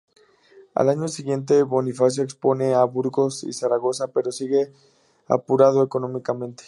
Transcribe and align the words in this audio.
Al 0.73 0.89
año 0.89 1.07
siguiente, 1.07 1.61
Bonifacio 1.61 2.23
expone 2.23 2.71
en 2.71 2.91
Burgos 2.91 3.43
y 3.43 3.53
Zaragoza, 3.53 4.07
pero 4.07 4.31
sigue 4.31 4.73
apurado 5.27 5.83
económicamente. 5.83 6.59